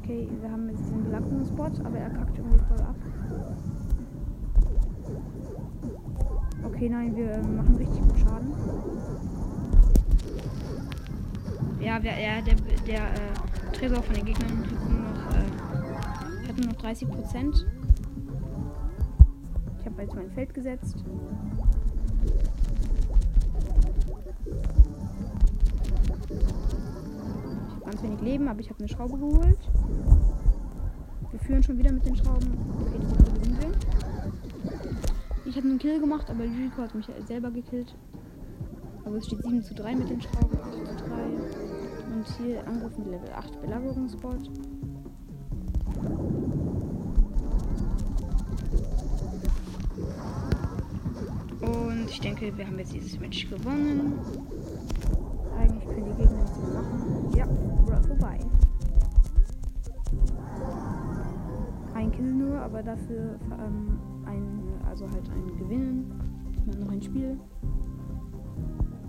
Okay, 0.01 0.29
wir 0.41 0.51
haben 0.51 0.69
jetzt 0.71 0.91
den 0.91 1.05
Belagerungsbot, 1.05 1.87
aber 1.87 1.99
er 1.99 2.11
kackt 2.11 2.37
irgendwie 2.37 2.59
voll 2.67 2.81
ab. 2.81 2.97
Okay, 6.65 6.89
nein, 6.89 7.15
wir 7.15 7.39
machen 7.47 7.77
richtig 7.77 8.01
gut 8.01 8.19
Schaden. 8.19 8.53
Ja, 11.79 12.03
wir, 12.03 12.11
ja 12.11 12.41
der, 12.41 12.57
der 12.89 13.05
äh, 13.05 13.73
Tresor 13.73 14.03
von 14.03 14.17
den 14.17 14.25
Gegnern 14.25 14.65
hat 14.65 14.91
nur 14.91 14.99
noch, 14.99 15.31
äh, 15.31 16.49
hat 16.49 16.59
nur 16.59 16.67
noch 16.67 16.83
30 16.83 17.09
Prozent 17.09 17.67
habe 19.93 20.03
jetzt 20.03 20.15
mein 20.15 20.31
Feld 20.31 20.55
gesetzt. 20.55 20.97
Ich 27.69 27.75
habe 27.75 27.85
ganz 27.85 28.03
wenig 28.03 28.21
Leben, 28.23 28.49
aber 28.49 28.61
ich 28.61 28.71
habe 28.71 28.79
eine 28.79 28.89
Schraube 28.89 29.19
geholt. 29.19 29.59
Wir 31.31 31.41
führen 31.41 31.63
schon 31.63 31.79
wieder 31.79 31.93
mit 31.93 32.07
den 32.07 32.17
Schrauben. 32.17 32.59
Okay, 32.81 32.99
das 33.01 33.13
ist 33.13 33.35
gewinnen 33.35 33.59
will. 33.63 33.73
Ich 35.45 35.57
habe 35.57 35.69
einen 35.69 35.79
Kill 35.79 36.01
gemacht, 36.01 36.31
aber 36.31 36.45
Rico 36.45 36.83
hat 36.83 36.95
mich 36.95 37.09
selber 37.27 37.51
gekillt. 37.51 37.95
Aber 39.05 39.17
es 39.17 39.27
steht 39.27 39.43
7 39.43 39.63
zu 39.63 39.75
3 39.75 39.97
mit 39.97 40.09
den 40.09 40.21
Schrauben. 40.23 40.59
8 40.63 40.73
zu 40.73 40.85
3. 40.85 41.05
Und 42.15 42.27
hier 42.39 42.63
mit 42.99 43.07
Level 43.09 43.33
8 43.35 43.61
Belagerungsbot. 43.61 44.51
Ich 52.13 52.21
denke, 52.21 52.57
wir 52.57 52.67
haben 52.67 52.79
jetzt 52.79 52.93
dieses 52.93 53.19
Match 53.19 53.49
gewonnen. 53.49 54.19
Eigentlich 55.59 55.89
können 55.89 56.05
die 56.05 56.23
Gegner 56.23 56.43
nichts 56.43 56.59
mehr 56.59 56.83
machen. 56.83 57.33
Ja, 57.35 58.01
vorbei. 58.03 58.39
Ein 61.95 62.13
Kill 62.13 62.33
nur, 62.33 62.61
aber 62.61 62.83
dafür 62.83 63.39
ähm, 63.59 63.99
ein, 64.27 64.63
also 64.87 65.11
halt 65.11 65.29
ein 65.31 65.57
Gewinnen. 65.57 66.13
Noch 66.79 66.91
ein 66.91 67.01
Spiel. 67.01 67.41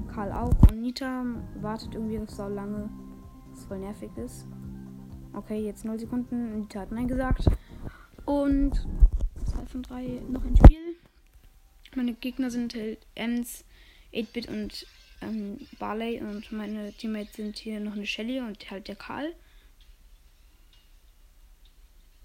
Karl 0.07 0.31
auch. 0.31 0.53
Und 0.71 0.81
Nita 0.81 1.25
wartet 1.61 1.93
irgendwie 1.95 2.21
so 2.27 2.47
lange, 2.47 2.89
was 3.51 3.65
voll 3.65 3.79
nervig 3.79 4.11
ist. 4.15 4.47
Okay, 5.33 5.65
jetzt 5.65 5.83
0 5.83 5.99
Sekunden. 5.99 6.59
Nita 6.59 6.81
hat 6.81 6.91
Nein 6.91 7.07
gesagt. 7.07 7.49
Und 8.25 8.87
2 9.45 9.65
von 9.65 9.81
3 9.81 10.21
noch 10.29 10.45
ein 10.45 10.55
Spiel. 10.55 10.82
Meine 12.03 12.17
Gegner 12.17 12.51
sind 12.51 12.75
halt 12.75 12.97
Ems, 13.15 13.63
8-Bit 14.13 14.49
und 14.49 14.85
ähm, 15.21 15.57
Barley 15.79 16.19
und 16.19 16.51
meine 16.51 16.91
Teammates 16.91 17.37
sind 17.37 17.57
hier 17.57 17.79
noch 17.79 17.93
eine 17.93 18.05
Shelly 18.05 18.41
und 18.41 18.69
halt 18.69 18.89
der 18.89 18.97
Karl. 18.97 19.33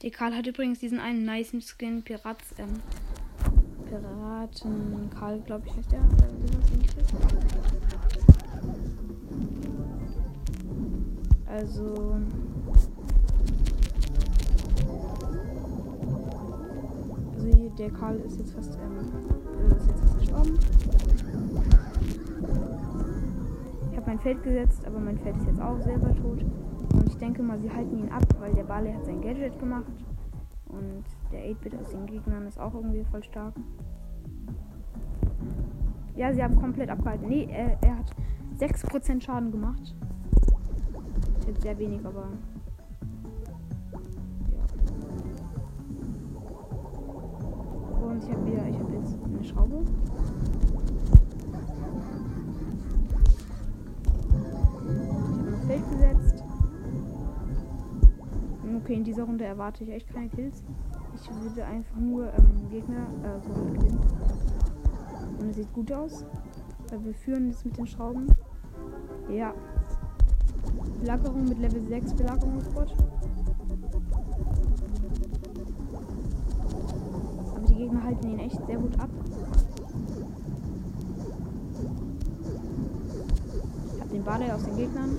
Der 0.03 0.11
Karl 0.11 0.35
hat 0.35 0.49
übrigens 0.49 0.81
diesen 0.81 0.99
einen 0.99 1.25
nice 1.25 1.53
Skin, 1.61 2.03
Pirat, 2.03 2.39
ähm, 2.59 2.83
Piraten 3.89 5.11
Karl, 5.11 5.41
glaube 5.43 5.69
ich, 5.69 5.77
heißt 5.77 5.93
der. 5.93 6.03
Also. 11.47 12.21
Also 17.37 17.69
der 17.79 17.91
Karl 17.91 18.19
ist 18.27 18.39
jetzt 18.39 18.55
fast 18.55 18.75
ähm. 18.75 19.38
Ich 23.91 23.97
habe 23.97 24.07
mein 24.07 24.19
Feld 24.19 24.43
gesetzt, 24.43 24.87
aber 24.87 24.99
mein 24.99 25.19
Feld 25.19 25.37
ist 25.37 25.47
jetzt 25.47 25.61
auch 25.61 25.81
selber 25.81 26.15
tot. 26.15 26.45
Und 26.93 27.09
ich 27.09 27.17
denke 27.17 27.43
mal, 27.43 27.59
sie 27.59 27.71
halten 27.71 27.99
ihn 27.99 28.11
ab, 28.11 28.25
weil 28.41 28.53
der 28.55 28.65
Barley 28.65 28.93
hat 28.93 29.05
sein 29.05 29.21
Gadget 29.21 29.59
gemacht. 29.59 29.93
Und 30.67 31.05
der 31.33 31.41
8-Bit 31.51 31.75
aus 31.81 31.91
den 31.91 32.07
Gegnern 32.07 32.47
ist 32.47 32.59
auch 32.59 32.75
irgendwie 32.75 33.05
voll 33.05 33.23
stark. 33.23 33.55
Ja, 36.15 36.33
sie 36.33 36.43
haben 36.43 36.57
komplett 36.57 36.91
abgehalten. 36.91 37.29
Nee, 37.29 37.49
er, 37.51 37.79
er 37.83 37.99
hat 37.99 38.15
6% 38.59 39.23
Schaden 39.23 39.53
gemacht. 39.53 39.95
Ist 41.39 41.49
jetzt 41.49 41.63
sehr 41.63 41.79
wenig, 41.79 42.05
aber. 42.05 42.25
Und 48.03 48.25
ich 48.25 48.31
habe 48.31 48.47
wieder, 48.47 48.69
ich 48.69 48.79
habe 48.79 48.88
jetzt 48.88 48.88
Schraube. 49.49 49.85
Ich 54.85 55.39
habe 55.39 55.51
noch 55.51 55.67
Feld 55.67 55.91
gesetzt. 55.91 56.45
Okay, 58.83 58.95
in 58.95 59.05
dieser 59.05 59.25
Runde 59.25 59.45
erwarte 59.45 59.85
ich 59.85 59.91
echt 59.91 60.09
keine 60.13 60.29
Kills. 60.29 60.63
Ich 61.15 61.31
würde 61.43 61.65
einfach 61.65 61.97
nur 61.97 62.27
ähm, 62.27 62.71
Gegner 62.71 63.07
äh, 63.23 63.41
so 63.43 63.53
gewinnen. 63.53 63.99
Und 65.39 65.51
es 65.51 65.57
sieht 65.57 65.73
gut 65.73 65.93
aus. 65.93 66.25
Weil 66.91 67.05
wir 67.05 67.15
führen 67.15 67.51
es 67.51 67.65
mit 67.65 67.77
den 67.77 67.87
Schrauben. 67.87 68.29
Ja. 69.31 69.53
Belagerung 71.01 71.45
mit 71.45 71.59
Level 71.59 71.81
6 71.83 72.15
Belagerungsbot. 72.15 72.95
Aber 77.55 77.67
die 77.67 77.75
Gegner 77.75 78.03
halten 78.05 78.31
ihn 78.31 78.39
echt 78.39 78.67
sehr 78.67 78.79
gut 78.79 78.99
ab. 78.99 79.11
Barley 84.29 84.51
aus 84.51 84.63
den 84.63 84.77
Gegnern. 84.77 85.17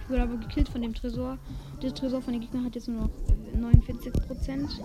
Ich 0.00 0.10
wurde 0.10 0.22
aber 0.22 0.36
gekillt 0.36 0.68
von 0.68 0.82
dem 0.82 0.94
Tresor. 0.94 1.38
Der 1.80 1.94
Tresor 1.94 2.22
von 2.22 2.32
den 2.32 2.42
Gegnern 2.42 2.64
hat 2.64 2.74
jetzt 2.74 2.88
nur 2.88 3.02
noch 3.02 3.10
49 3.56 4.12
Prozent. 4.14 4.82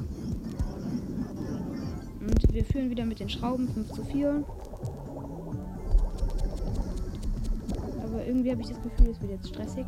Und 2.20 2.54
wir 2.54 2.64
führen 2.66 2.92
wieder 2.92 3.06
mit 3.06 3.20
den 3.20 3.30
Schrauben 3.30 3.68
5 3.68 3.94
zu 3.94 4.04
4. 4.04 4.44
Aber 8.04 8.28
irgendwie 8.28 8.52
habe 8.52 8.62
ich 8.62 8.68
das 8.68 8.80
Gefühl, 8.84 9.08
es 9.10 9.20
wird 9.22 9.32
jetzt 9.32 9.50
stressig. 9.50 9.88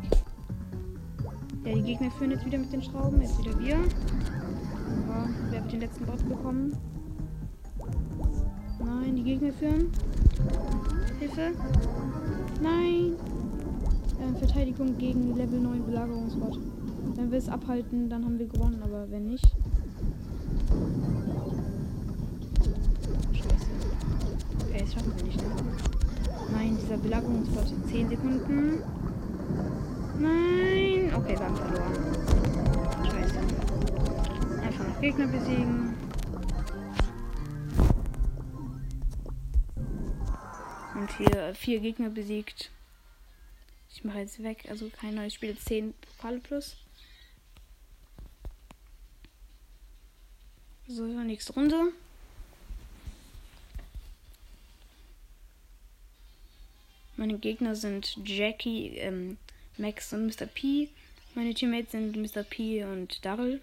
Ja, 1.64 1.74
die 1.74 1.82
Gegner 1.82 2.10
führen 2.10 2.32
jetzt 2.32 2.44
wieder 2.44 2.58
mit 2.58 2.72
den 2.72 2.82
Schrauben. 2.82 3.22
Jetzt 3.22 3.38
wieder 3.38 3.56
wir. 3.60 3.76
Ja, 3.76 5.28
wer 5.50 5.62
wird 5.62 5.72
den 5.72 5.80
letzten 5.80 6.06
Bot 6.06 6.28
bekommen? 6.28 6.76
Die 9.24 9.30
Gegner 9.30 9.52
führen. 9.54 9.90
Hilfe. 11.18 11.52
Nein. 12.62 13.14
Äh, 14.20 14.38
Verteidigung 14.38 14.98
gegen 14.98 15.34
Level 15.34 15.60
9 15.60 15.86
Belagerungsbot. 15.86 16.58
Wenn 17.16 17.30
wir 17.30 17.38
es 17.38 17.48
abhalten, 17.48 18.10
dann 18.10 18.22
haben 18.26 18.38
wir 18.38 18.46
gewonnen, 18.46 18.82
aber 18.82 19.10
wenn 19.10 19.28
nicht. 19.28 19.46
Scheiße. 23.32 23.66
Okay, 24.62 24.80
das 24.80 24.92
schaffen 24.92 25.12
wir 25.16 25.24
nicht. 25.24 25.38
Ne? 25.38 25.48
Nein, 26.52 26.76
dieser 26.82 26.98
Belagerungsbot. 26.98 27.72
10 27.86 28.10
Sekunden. 28.10 28.82
Nein. 30.20 31.12
Okay, 31.16 31.38
wir 31.38 31.46
haben 31.46 31.56
verloren. 31.56 31.94
Scheiße. 33.04 33.38
Einfach 34.62 34.86
noch 34.86 35.00
Gegner 35.00 35.26
besiegen. 35.28 35.93
Und 40.94 41.16
hier 41.16 41.54
vier 41.54 41.80
Gegner 41.80 42.08
besiegt. 42.08 42.70
Ich 43.92 44.04
mache 44.04 44.20
jetzt 44.20 44.42
weg, 44.42 44.64
also 44.68 44.88
kein 44.90 45.14
neues 45.14 45.34
Spiel. 45.34 45.56
10 45.56 45.92
Pokale 45.94 46.38
plus. 46.38 46.76
So, 50.86 51.04
nächste 51.04 51.54
Runde. 51.54 51.92
Meine 57.16 57.38
Gegner 57.38 57.74
sind 57.74 58.16
Jackie, 58.24 58.96
ähm, 58.98 59.38
Max 59.78 60.12
und 60.12 60.26
Mr. 60.26 60.46
P. 60.46 60.88
Meine 61.34 61.54
Teammates 61.54 61.92
sind 61.92 62.16
Mr. 62.16 62.42
P 62.42 62.84
und 62.84 63.24
Daryl. 63.24 63.60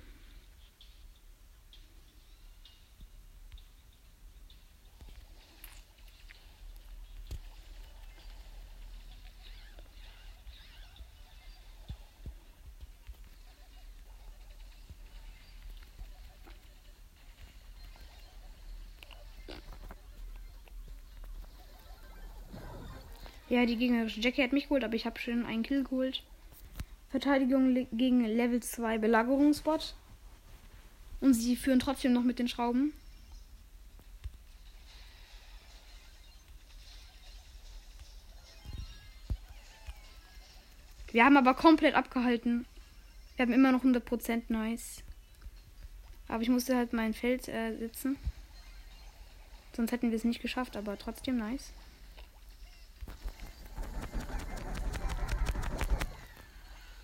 Ja, 23.52 23.66
die 23.66 23.76
gegnerische 23.76 24.22
Jackie 24.22 24.44
hat 24.44 24.54
mich 24.54 24.70
geholt, 24.70 24.86
aber 24.86 24.96
ich 24.96 25.06
habe 25.06 25.20
schon 25.20 25.46
einen 25.46 25.64
Kill 25.64 25.84
geholt. 25.84 26.24
Verteidigung 27.10 27.86
gegen 27.92 28.24
Level 28.24 28.64
2 28.64 28.98
Belagerungsbot. 28.98 29.94
Und 31.20 31.34
sie 31.34 31.58
führen 31.58 31.80
trotzdem 31.80 32.14
noch 32.14 32.24
mit 32.24 32.40
den 32.40 32.48
Schrauben. 32.48 32.94
Wir 41.12 41.26
haben 41.26 41.36
aber 41.36 41.54
komplett 41.54 41.96
abgehalten. 41.96 42.66
Wir 43.36 43.46
haben 43.46 43.52
immer 43.52 43.74
noch 43.74 43.84
100% 43.84 44.44
nice. 44.48 45.04
Aber 46.30 46.42
ich 46.42 46.48
musste 46.48 46.78
halt 46.78 46.94
mein 46.94 47.14
Feld 47.14 47.50
äh, 47.50 47.76
sitzen. 47.76 48.16
Sonst 49.76 49.92
hätten 49.92 50.10
wir 50.10 50.16
es 50.16 50.24
nicht 50.24 50.42
geschafft, 50.42 50.78
aber 50.78 50.98
trotzdem 50.98 51.36
nice. 51.36 51.74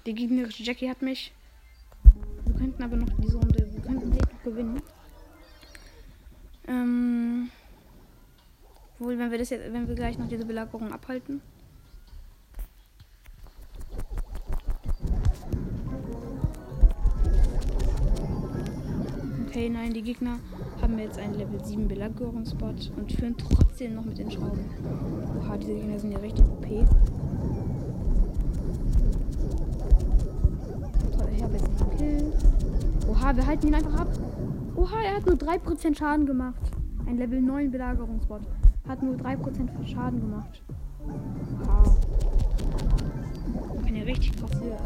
Die 0.08 0.16
gegnerische 0.16 0.64
Jackie 0.64 0.90
hat 0.90 1.02
mich. 1.02 1.34
Wir 2.46 2.54
könnten 2.54 2.82
aber 2.82 2.96
noch 2.96 3.10
diese 3.22 3.36
Runde. 3.36 3.68
Wir 3.74 3.82
könnten 3.82 4.14
Hate 4.14 4.34
noch 4.34 4.42
gewinnen. 4.42 4.82
Ähm. 6.66 7.50
Wohl, 9.00 9.20
wenn 9.20 9.30
wir 9.30 9.38
das 9.38 9.50
jetzt, 9.50 9.74
wenn 9.74 9.86
wir 9.86 9.96
gleich 9.96 10.18
noch 10.18 10.30
diese 10.30 10.46
Belagerung 10.46 10.94
abhalten. 10.94 11.42
Okay, 19.46 19.68
nein, 19.68 19.94
die 19.94 20.04
Gegner 20.04 20.40
haben 20.82 20.98
jetzt 21.00 21.20
einen 21.20 21.34
Level 21.34 21.62
7 21.62 21.86
Belagerungsbot 21.86 22.94
und 22.96 23.12
führen 23.12 23.36
trotzdem 23.38 23.96
noch 23.96 24.06
mit 24.06 24.18
den 24.18 24.32
Schrauben. 24.32 24.64
Oha, 25.38 25.58
diese 25.58 25.74
Gegner 25.74 26.00
sind 26.00 26.14
ja 26.14 26.20
richtig 26.20 26.46
OP. 26.46 26.88
Oha, 33.28 33.36
wir 33.36 33.46
halten 33.46 33.68
ihn 33.68 33.76
einfach 33.76 34.00
ab. 34.00 34.08
Oha, 34.78 35.02
er 35.04 35.18
hat 35.18 35.26
nur 35.26 35.36
3% 35.36 35.98
Schaden 35.98 36.26
gemacht. 36.26 36.62
Ein 37.06 37.18
Level 37.18 37.42
9 37.42 37.70
Belagerungsbot. 37.70 38.40
Hat 38.88 39.04
nur 39.04 39.16
3% 39.16 39.86
Schaden 39.86 40.22
gemacht. 40.22 40.64
Kann 43.84 43.96
ja 43.98 44.04
richtig 44.04 44.32
krass 44.38 44.52
hier. 44.62 44.78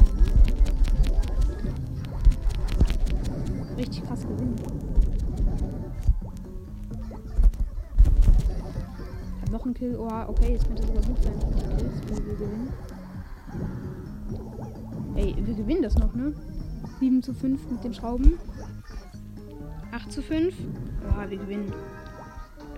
Richtig 3.77 4.04
krass 4.08 4.21
gewinnen. 4.21 4.56
Noch 9.51 9.65
ein 9.67 9.73
Kill. 9.75 9.95
Oha, 9.97 10.27
okay, 10.27 10.54
jetzt 10.54 10.65
könnte 10.65 10.82
sogar 10.88 11.04
gut 11.04 11.21
sein. 11.21 11.34
Kills, 11.77 11.93
wir 12.08 12.34
gewinnen. 12.34 12.73
Ey, 15.13 15.36
wir 15.38 15.54
gewinnen 15.54 15.84
das 15.84 15.95
noch, 15.99 16.15
ne? 16.15 16.34
7 17.01 17.23
zu 17.23 17.33
5 17.33 17.71
mit 17.71 17.83
den 17.83 17.95
Schrauben. 17.95 18.37
8 19.91 20.11
zu 20.11 20.21
5. 20.21 20.53
Oha, 21.09 21.27
wir 21.27 21.37
gewinnen. 21.39 21.73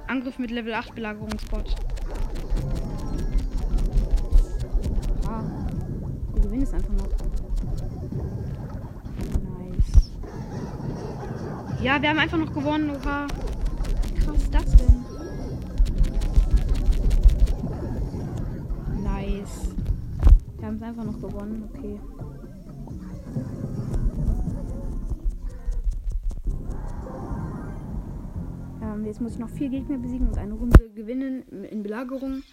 Angriff 0.08 0.40
mit 0.40 0.50
Level 0.50 0.74
8 0.74 0.96
Belagerungsbot. 0.96 1.76
Oha. 5.26 5.44
Wir 6.34 6.42
gewinnen 6.42 6.64
es 6.64 6.74
einfach 6.74 6.94
noch. 6.94 7.10
Nice. 9.60 10.12
Ja, 11.82 12.02
wir 12.02 12.10
haben 12.10 12.20
einfach 12.20 12.38
noch 12.38 12.54
gewonnen. 12.54 12.92
Oha. 12.92 13.28
Wie 14.08 14.20
krass 14.22 14.38
ist 14.38 14.54
das 14.54 14.66
denn? 14.78 15.04
Nice. 19.04 19.76
Wir 20.60 20.68
haben 20.68 20.78
es 20.78 20.82
einfach 20.82 21.04
noch 21.04 21.20
gewonnen. 21.20 21.70
Okay. 21.74 22.00
Ähm, 29.04 29.08
jetzt 29.08 29.22
muss 29.22 29.34
ich 29.34 29.40
noch 29.40 29.50
vier 29.50 29.70
Gegner 29.70 29.98
besiegen 29.98 30.28
und 30.28 30.38
eine 30.38 30.54
Runde 30.54 30.90
gewinnen 30.92 31.48
in 31.66 31.84
Belagerung. 31.84 32.44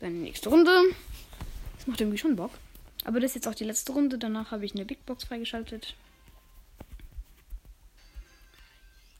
Dann 0.00 0.22
nächste 0.22 0.48
Runde. 0.48 0.70
Das 1.76 1.86
macht 1.86 2.00
irgendwie 2.00 2.18
schon 2.18 2.36
Bock. 2.36 2.50
Aber 3.04 3.20
das 3.20 3.30
ist 3.30 3.36
jetzt 3.36 3.48
auch 3.48 3.54
die 3.54 3.64
letzte 3.64 3.92
Runde. 3.92 4.18
Danach 4.18 4.50
habe 4.50 4.64
ich 4.64 4.74
eine 4.74 4.84
Big 4.84 5.04
Box 5.06 5.24
freigeschaltet. 5.24 5.96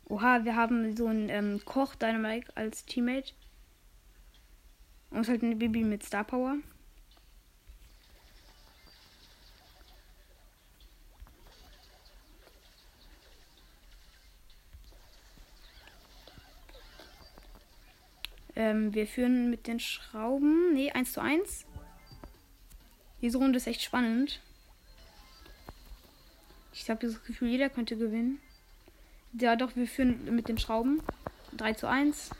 Oha, 0.08 0.44
wir 0.44 0.56
haben 0.56 0.96
so 0.96 1.06
einen 1.06 1.28
ähm, 1.30 1.60
Koch 1.64 1.94
Dynamite 1.94 2.54
als 2.56 2.84
Teammate. 2.84 3.32
Und 5.10 5.28
halt 5.28 5.42
eine 5.42 5.56
Bibi 5.56 5.84
mit 5.84 6.04
Star 6.04 6.24
Power. 6.24 6.56
Ähm, 18.54 18.94
wir 18.94 19.06
führen 19.06 19.50
mit 19.50 19.66
den 19.66 19.80
Schrauben. 19.80 20.74
Ne, 20.74 20.92
1 20.92 21.12
zu 21.12 21.22
1. 21.22 21.66
Diese 23.20 23.38
Runde 23.38 23.56
ist 23.56 23.66
echt 23.66 23.82
spannend. 23.82 24.40
Ich 26.72 26.88
habe 26.90 27.06
das 27.06 27.22
Gefühl, 27.24 27.48
jeder 27.48 27.70
könnte 27.70 27.96
gewinnen. 27.96 28.40
Ja, 29.38 29.56
doch, 29.56 29.76
wir 29.76 29.86
führen 29.86 30.34
mit 30.34 30.48
den 30.48 30.58
Schrauben. 30.58 31.02
3 31.56 31.74
zu 31.74 31.88
1. 31.88 32.30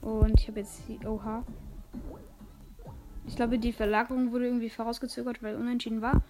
Und 0.00 0.40
ich 0.40 0.48
habe 0.48 0.60
jetzt 0.60 0.82
die. 0.88 1.04
Oha. 1.06 1.44
Ich 3.26 3.36
glaube, 3.36 3.58
die 3.58 3.72
Verlagerung 3.72 4.32
wurde 4.32 4.46
irgendwie 4.46 4.70
vorausgezögert, 4.70 5.42
weil 5.42 5.56
unentschieden 5.56 6.00
war. 6.00 6.22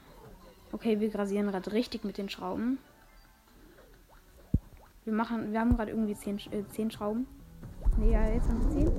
Okay, 0.77 1.01
wir 1.01 1.09
grasieren 1.09 1.47
gerade 1.47 1.73
richtig 1.73 2.05
mit 2.05 2.19
den 2.19 2.29
Schrauben. 2.29 2.77
Wir 5.07 5.15
machen, 5.15 5.51
wir 5.51 5.59
haben 5.59 5.75
gerade 5.75 5.91
irgendwie 5.91 6.15
10 6.15 6.37
äh, 6.37 6.69
zehn 6.71 6.91
Schrauben. 6.91 7.27
Ne, 7.97 8.11
ja, 8.11 8.29
jetzt 8.29 8.47
haben 8.47 8.61
wir 8.61 8.85
10. 8.85 8.93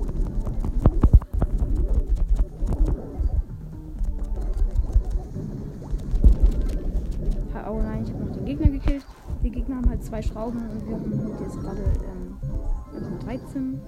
Oh 7.70 7.80
nein, 7.80 8.02
ich 8.02 8.12
habe 8.12 8.24
noch 8.24 8.32
den 8.32 8.44
Gegner 8.44 8.70
gekillt. 8.70 9.06
Die 9.44 9.50
Gegner 9.52 9.76
haben 9.76 9.88
halt 9.88 10.02
zwei 10.02 10.20
Schrauben 10.20 10.58
und 10.58 10.84
wir 10.84 10.96
haben 10.96 11.38
jetzt 11.44 11.60
gerade 11.60 11.84
ähm, 12.02 13.18
13. 13.20 13.80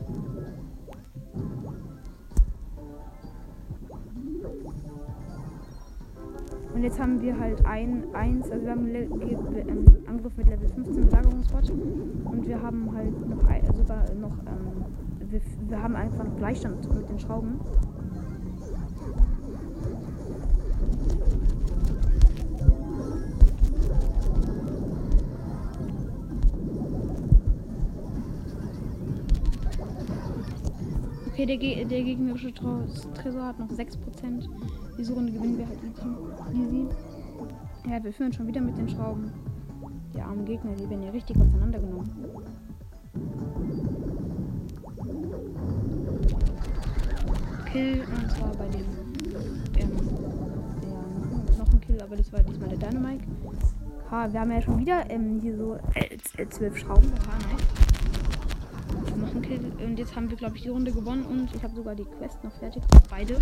Und 6.80 6.84
jetzt 6.84 6.98
haben 6.98 7.20
wir 7.20 7.38
halt 7.38 7.62
ein, 7.66 8.04
eins, 8.14 8.50
also 8.50 8.64
wir 8.64 8.70
haben 8.70 8.86
einen 8.86 9.68
ähm, 9.68 9.84
Angriff 10.06 10.34
mit 10.38 10.48
Level 10.48 10.66
15 10.66 11.08
Belagerungsbot 11.08 11.68
und 11.68 12.46
wir 12.48 12.62
haben 12.62 12.90
halt 12.96 13.28
noch 13.28 13.46
ein, 13.48 13.66
sogar 13.76 14.02
noch, 14.14 14.32
ähm, 14.46 14.86
wir, 15.30 15.42
wir 15.68 15.82
haben 15.82 15.94
einfach 15.94 16.24
Gleichstand 16.38 16.90
mit 16.94 17.06
den 17.06 17.18
Schrauben. 17.18 17.60
Okay, 31.40 31.57
der, 31.57 31.85
der 31.87 32.03
gegnerische 32.03 32.53
Tresor 32.53 33.46
hat 33.46 33.59
noch 33.59 33.68
6%. 33.68 33.96
Diese 34.98 35.14
Runde 35.14 35.33
gewinnen 35.33 35.57
wir 35.57 35.66
halt 35.66 35.79
easy. 36.53 36.87
Ja, 37.88 38.05
wir 38.05 38.12
führen 38.12 38.31
schon 38.31 38.46
wieder 38.46 38.61
mit 38.61 38.76
den 38.76 38.87
Schrauben. 38.87 39.33
Die 40.14 40.20
armen 40.20 40.44
Gegner, 40.44 40.72
die 40.74 40.90
werden 40.90 41.03
ja 41.03 41.11
richtig 41.11 41.37
auseinandergenommen. 41.37 42.11
Kill, 47.72 48.03
und 48.03 48.31
zwar 48.33 48.55
bei 48.57 48.68
dem. 48.68 48.85
Ähm, 49.79 49.90
ja, 50.83 51.59
noch, 51.59 51.72
ein 51.72 51.81
Kill, 51.81 52.03
aber 52.03 52.16
das 52.16 52.31
war 52.35 52.42
diesmal 52.42 52.68
der 52.68 52.90
Dynamite. 52.90 53.24
Ha, 54.11 54.31
wir 54.31 54.40
haben 54.40 54.50
ja 54.53 54.61
schon 54.61 54.79
wieder 54.79 55.09
ähm, 55.09 55.40
hier 55.40 55.57
so 55.57 55.79
äh, 55.94 56.18
zwölf 56.50 56.76
Schrauben. 56.76 57.11
Ha, 57.26 57.38
nice. 57.50 57.79
Noch 59.30 59.36
ein 59.36 59.42
Kill. 59.42 59.72
Und 59.84 59.96
jetzt 59.96 60.16
haben 60.16 60.28
wir, 60.28 60.36
glaube 60.36 60.56
ich, 60.56 60.62
die 60.62 60.70
Runde 60.70 60.90
gewonnen 60.90 61.24
und 61.24 61.54
ich 61.54 61.62
habe 61.62 61.74
sogar 61.74 61.94
die 61.94 62.04
Quest 62.04 62.42
noch 62.42 62.52
fertig. 62.58 62.82
Beide. 63.08 63.38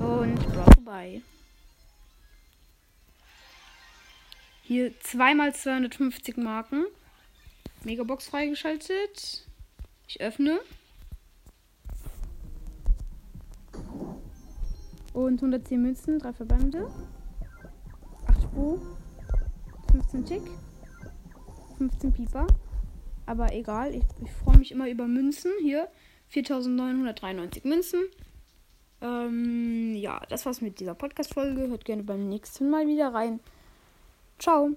Und 0.00 0.52
Brawl 0.52 0.74
vorbei. 0.74 1.22
Hier 4.62 4.98
zweimal 5.00 5.54
250 5.54 6.38
Marken. 6.38 6.84
Megabox 7.84 8.28
freigeschaltet. 8.28 9.46
Ich 10.06 10.20
öffne. 10.22 10.60
Und 15.12 15.34
110 15.34 15.82
Münzen, 15.82 16.18
3 16.18 16.32
Verbände. 16.32 16.90
8 18.58 18.60
Spu. 18.60 18.78
15 19.92 20.24
Tick. 20.24 20.42
15 21.78 22.12
Pieper. 22.12 22.46
Aber 23.26 23.52
egal, 23.52 23.94
ich, 23.94 24.02
ich 24.22 24.32
freue 24.32 24.58
mich 24.58 24.72
immer 24.72 24.88
über 24.88 25.06
Münzen. 25.06 25.52
Hier 25.62 25.88
4993 26.28 27.64
Münzen. 27.64 28.04
Ähm, 29.00 29.94
ja, 29.94 30.20
das 30.28 30.44
war's 30.44 30.60
mit 30.60 30.80
dieser 30.80 30.94
Podcast-Folge. 30.94 31.68
Hört 31.68 31.84
gerne 31.84 32.02
beim 32.02 32.28
nächsten 32.28 32.68
Mal 32.68 32.86
wieder 32.88 33.14
rein. 33.14 33.40
Ciao. 34.38 34.70